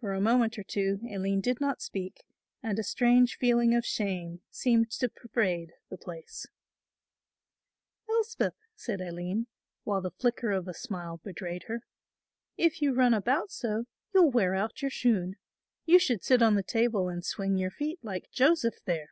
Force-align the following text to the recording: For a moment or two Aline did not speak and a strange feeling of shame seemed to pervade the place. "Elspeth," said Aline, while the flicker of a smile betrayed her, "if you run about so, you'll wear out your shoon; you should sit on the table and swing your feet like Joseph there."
For 0.00 0.12
a 0.12 0.20
moment 0.20 0.58
or 0.58 0.62
two 0.62 1.00
Aline 1.10 1.40
did 1.40 1.58
not 1.58 1.80
speak 1.80 2.26
and 2.62 2.78
a 2.78 2.82
strange 2.82 3.38
feeling 3.38 3.74
of 3.74 3.82
shame 3.86 4.42
seemed 4.50 4.90
to 4.90 5.08
pervade 5.08 5.72
the 5.88 5.96
place. 5.96 6.44
"Elspeth," 8.06 8.52
said 8.76 9.00
Aline, 9.00 9.46
while 9.82 10.02
the 10.02 10.10
flicker 10.10 10.50
of 10.52 10.68
a 10.68 10.74
smile 10.74 11.22
betrayed 11.24 11.62
her, 11.68 11.84
"if 12.58 12.82
you 12.82 12.92
run 12.92 13.14
about 13.14 13.50
so, 13.50 13.84
you'll 14.12 14.30
wear 14.30 14.54
out 14.54 14.82
your 14.82 14.90
shoon; 14.90 15.36
you 15.86 15.98
should 15.98 16.22
sit 16.22 16.42
on 16.42 16.54
the 16.54 16.62
table 16.62 17.08
and 17.08 17.24
swing 17.24 17.56
your 17.56 17.70
feet 17.70 18.00
like 18.02 18.30
Joseph 18.30 18.84
there." 18.84 19.08